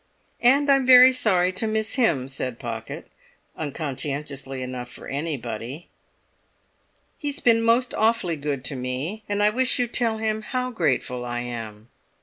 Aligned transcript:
"And 0.41 0.67
I'm 0.71 0.87
very 0.87 1.13
sorry 1.13 1.51
to 1.51 1.67
miss 1.67 1.93
him," 1.93 2.27
said 2.27 2.57
Pocket, 2.57 3.05
unconscientiously 3.55 4.63
enough 4.63 4.89
for 4.91 5.05
anybody. 5.05 5.89
"He's 7.19 7.39
been 7.39 7.61
most 7.61 7.93
awfully 7.93 8.35
good 8.35 8.65
to 8.65 8.75
me, 8.75 9.23
and 9.29 9.43
I 9.43 9.51
wish 9.51 9.77
you'd 9.77 9.93
tell 9.93 10.17
him 10.17 10.41
how 10.41 10.71
grateful 10.71 11.23
I 11.23 11.41
am." 11.41 11.89